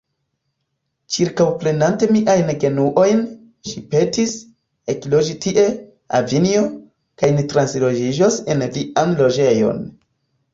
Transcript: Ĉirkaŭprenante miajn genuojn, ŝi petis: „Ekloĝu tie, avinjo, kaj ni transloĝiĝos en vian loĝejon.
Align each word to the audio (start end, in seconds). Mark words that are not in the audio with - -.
Ĉirkaŭprenante 1.15 2.07
miajn 2.15 2.47
genuojn, 2.63 3.21
ŝi 3.71 3.83
petis: 3.91 4.33
„Ekloĝu 4.95 5.37
tie, 5.45 5.67
avinjo, 6.21 6.65
kaj 7.23 7.31
ni 7.37 7.45
transloĝiĝos 7.53 8.41
en 8.55 8.67
vian 8.79 9.15
loĝejon. 9.23 9.85